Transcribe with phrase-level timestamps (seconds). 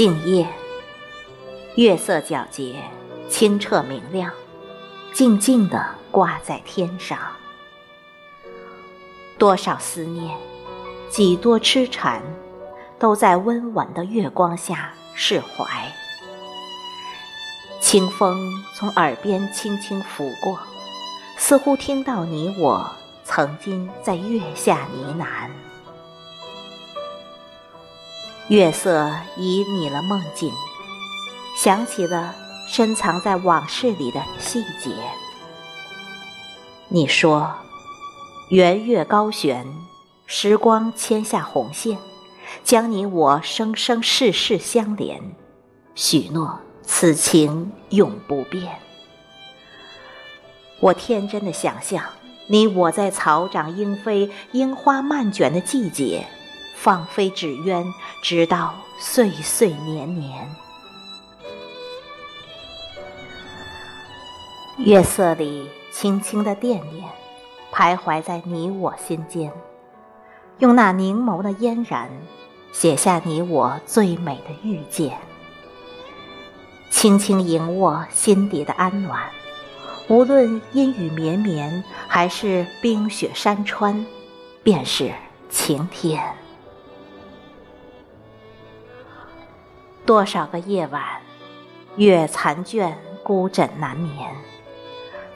[0.00, 0.48] 静夜，
[1.74, 2.74] 月色皎洁，
[3.28, 4.32] 清澈明亮，
[5.12, 7.18] 静静地挂在天上。
[9.36, 10.34] 多少思念，
[11.10, 12.22] 几多痴缠，
[12.98, 15.66] 都在温婉的月光下释怀。
[17.78, 20.58] 清风从耳边轻轻拂过，
[21.36, 22.90] 似乎听到你我
[23.22, 25.50] 曾经在月下呢喃。
[28.50, 30.52] 月色旖旎了梦境，
[31.56, 32.34] 想起了
[32.66, 34.90] 深藏在往事里的细节。
[36.88, 37.54] 你说，
[38.48, 39.64] 圆月高悬，
[40.26, 41.96] 时光牵下红线，
[42.64, 45.22] 将你我生生世世相连。
[45.94, 48.80] 许诺此情永不变。
[50.80, 52.04] 我天真的想象，
[52.48, 56.26] 你我在草长莺飞、樱花漫卷的季节。
[56.82, 57.92] 放飞纸鸢，
[58.22, 60.48] 直到岁岁年年。
[64.78, 67.06] 月色里轻轻的惦念，
[67.70, 69.52] 徘徊在你我心间，
[70.56, 72.08] 用那凝眸的嫣然，
[72.72, 75.18] 写下你我最美的遇见。
[76.88, 79.30] 轻轻盈握心底的安暖，
[80.08, 84.06] 无论阴雨绵绵，还是冰雪山川，
[84.62, 85.12] 便是
[85.50, 86.34] 晴天。
[90.06, 91.02] 多少个夜晚，
[91.96, 94.28] 月残倦，孤枕难眠，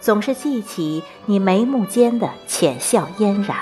[0.01, 3.57] 总是记起你眉目间的浅笑嫣然。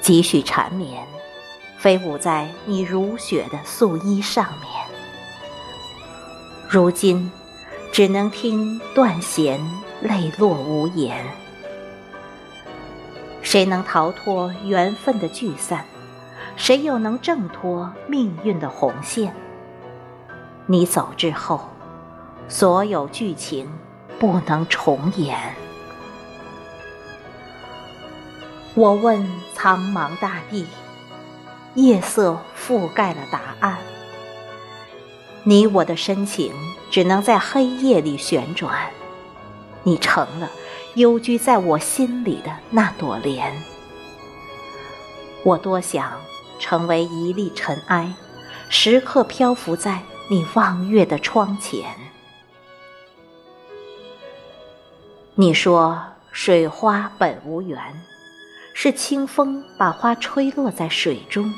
[0.00, 1.06] 几许缠绵，
[1.78, 4.70] 飞舞在你如雪的素衣上面。
[6.68, 7.30] 如今，
[7.92, 9.60] 只能听断弦，
[10.00, 11.24] 泪落无言。
[13.40, 15.84] 谁能逃脱缘分的聚散？
[16.56, 19.34] 谁又能挣脱命运的红线？
[20.66, 21.68] 你走之后，
[22.48, 23.68] 所有剧情
[24.18, 25.38] 不能重演。
[28.74, 30.66] 我问苍茫大地，
[31.74, 33.76] 夜色覆盖了答案。
[35.42, 36.52] 你我的深情
[36.90, 38.90] 只能在黑夜里旋转，
[39.82, 40.50] 你成了
[40.94, 43.52] 幽居在我心里的那朵莲。
[45.44, 46.12] 我多想
[46.58, 48.12] 成为一粒尘埃，
[48.68, 50.02] 时刻漂浮在。
[50.30, 51.94] 你望月的窗前，
[55.34, 57.78] 你说水花本无缘，
[58.72, 61.52] 是清风把花吹落在水中，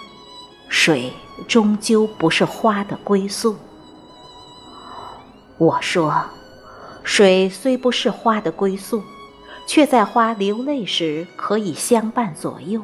[0.69, 1.12] 水
[1.47, 3.56] 终究不是花的归宿。
[5.59, 6.25] 我说，
[7.05, 9.05] 水虽不是花的归宿，
[9.69, 12.83] 却在花流泪时可以相伴左右，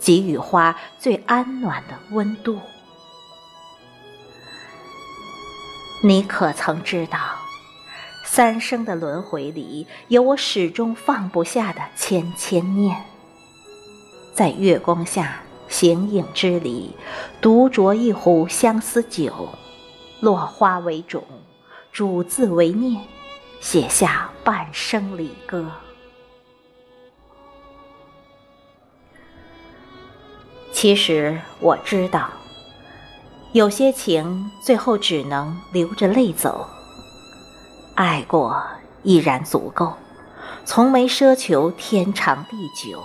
[0.00, 2.58] 给予花最安暖的温度。
[6.02, 7.18] 你可曾知道，
[8.24, 13.04] 三生的轮回里，有我始终放不下的千千念。
[14.32, 16.96] 在月光下，形影之里，
[17.42, 19.50] 独酌一壶相思酒，
[20.20, 21.22] 落花为种，
[21.92, 23.04] 主字为念，
[23.60, 25.70] 写下半生离歌。
[30.80, 32.30] 其实我知道。
[33.52, 36.66] 有些情，最后只能流着泪走。
[37.94, 38.56] 爱过
[39.02, 39.92] 依然足够，
[40.64, 42.98] 从没奢求天长地久。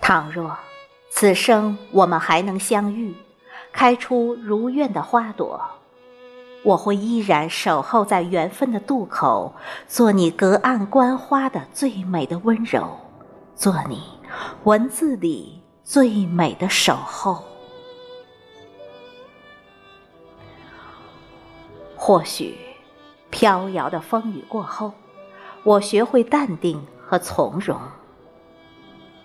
[0.00, 0.56] 倘若
[1.10, 3.14] 此生我们还能相遇，
[3.70, 5.60] 开出如愿的花朵，
[6.62, 9.54] 我会依然守候在缘分的渡口，
[9.86, 12.98] 做你隔岸观花的最美的温柔，
[13.54, 14.02] 做你
[14.64, 17.42] 文字里最美的守候。
[21.96, 22.58] 或许，
[23.30, 24.92] 飘摇的风雨过后，
[25.62, 27.78] 我学会淡定和从容；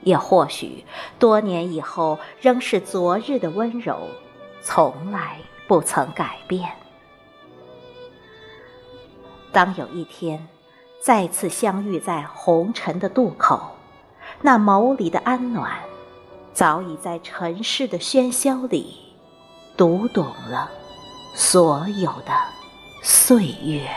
[0.03, 0.85] 也或许，
[1.19, 4.07] 多年以后，仍是昨日的温柔，
[4.61, 6.71] 从来不曾改变。
[9.51, 10.47] 当有一天，
[11.01, 13.74] 再次相遇在红尘的渡口，
[14.41, 15.71] 那眸里的安暖，
[16.53, 18.97] 早已在尘世的喧嚣里，
[19.75, 20.69] 读懂了
[21.33, 22.31] 所有的。
[23.01, 23.87] 岁月。